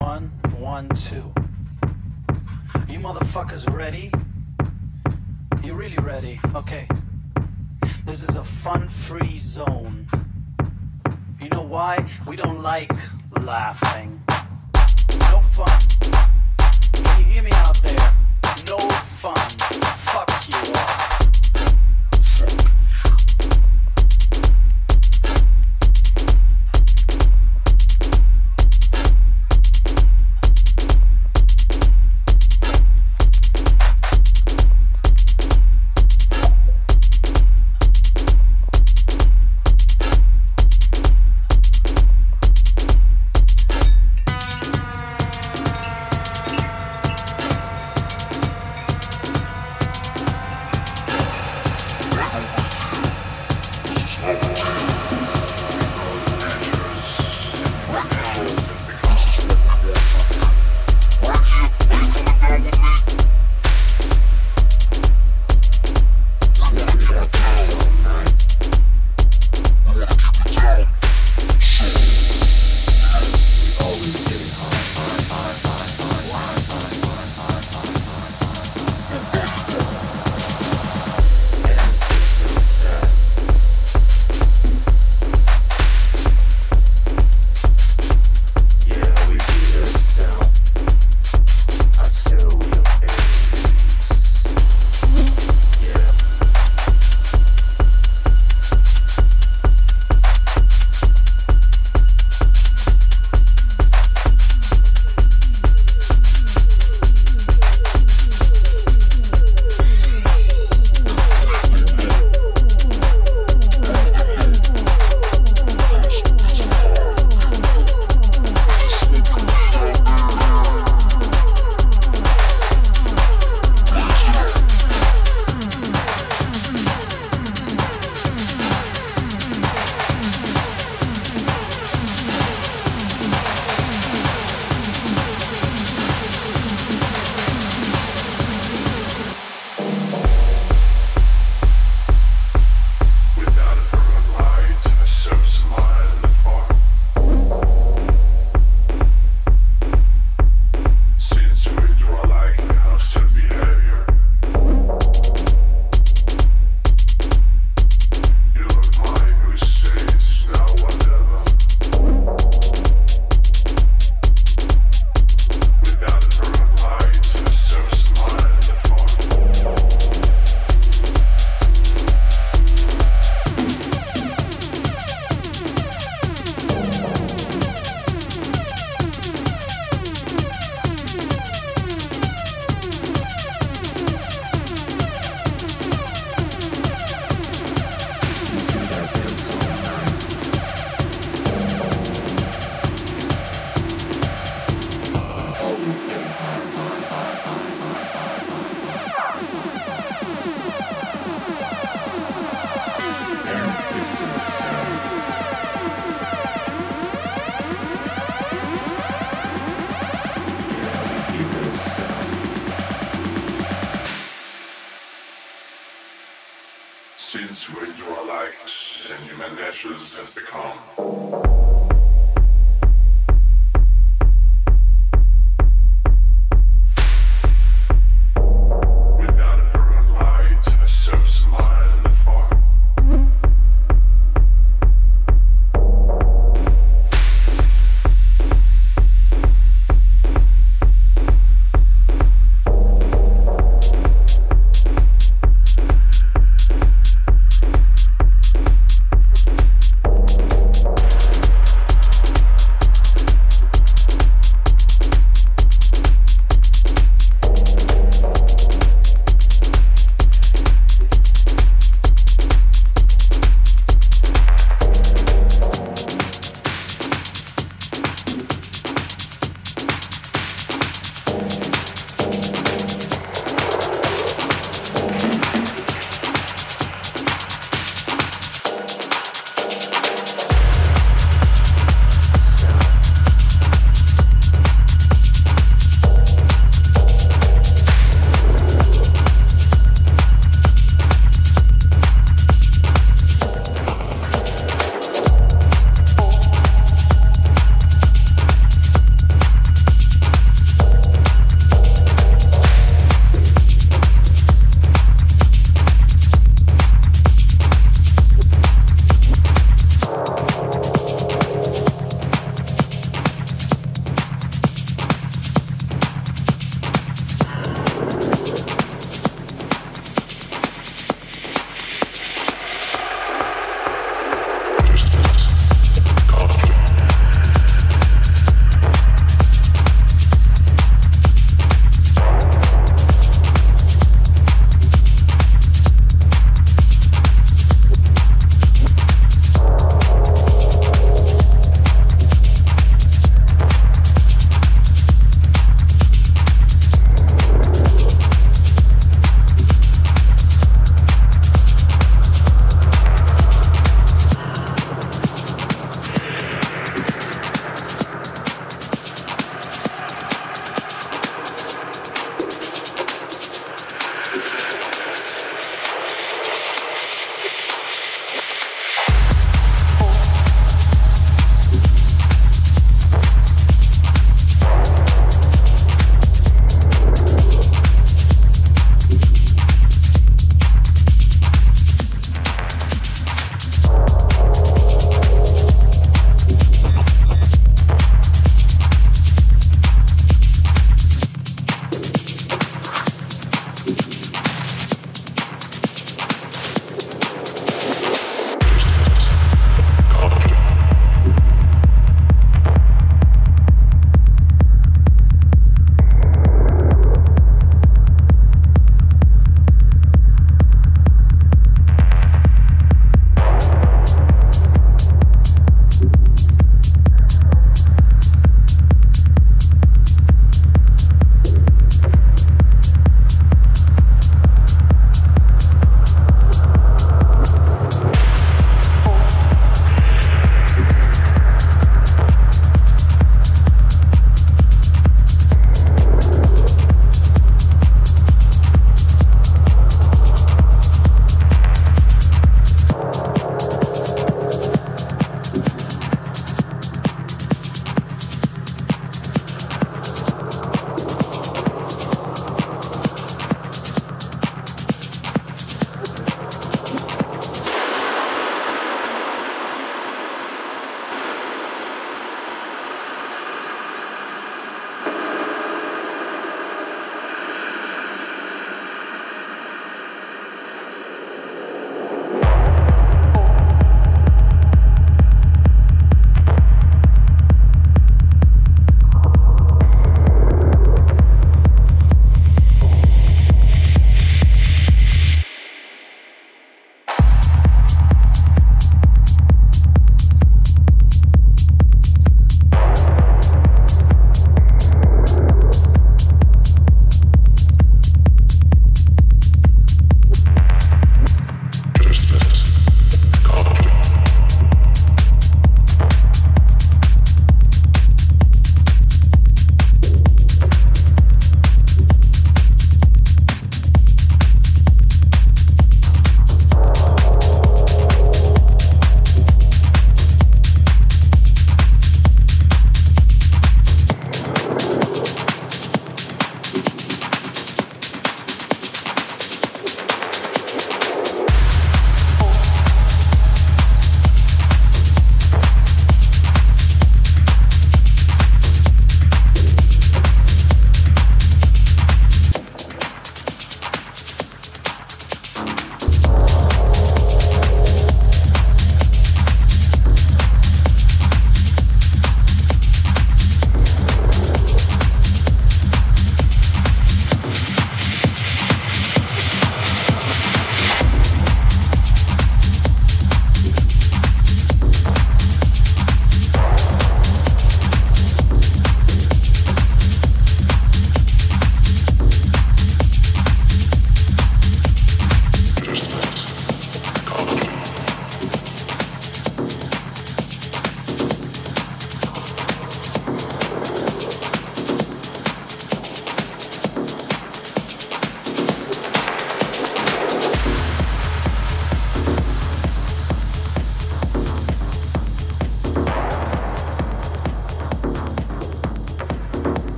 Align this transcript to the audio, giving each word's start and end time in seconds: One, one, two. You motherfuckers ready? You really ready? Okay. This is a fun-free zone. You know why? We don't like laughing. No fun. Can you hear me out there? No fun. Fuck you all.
One, 0.00 0.30
one, 0.58 0.88
two. 0.90 1.32
You 2.88 3.00
motherfuckers 3.00 3.70
ready? 3.72 4.10
You 5.62 5.74
really 5.74 5.98
ready? 5.98 6.40
Okay. 6.54 6.86
This 8.04 8.22
is 8.22 8.36
a 8.36 8.44
fun-free 8.44 9.38
zone. 9.38 10.06
You 11.40 11.48
know 11.50 11.62
why? 11.62 12.04
We 12.26 12.36
don't 12.36 12.62
like 12.62 12.92
laughing. 13.40 14.22
No 15.18 15.40
fun. 15.40 15.80
Can 16.92 17.18
you 17.18 17.24
hear 17.24 17.42
me 17.42 17.50
out 17.52 17.82
there? 17.82 18.14
No 18.66 18.78
fun. 18.78 19.36
Fuck 19.36 20.48
you 20.48 20.72
all. 20.74 21.17